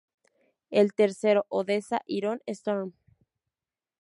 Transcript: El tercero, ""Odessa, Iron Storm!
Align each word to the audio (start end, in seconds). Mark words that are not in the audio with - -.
El 0.71 0.93
tercero, 0.95 1.45
""Odessa, 1.49 2.01
Iron 2.07 2.41
Storm! 2.47 2.93